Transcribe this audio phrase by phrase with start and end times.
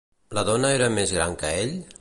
[0.37, 1.81] La dona era més gran que ell?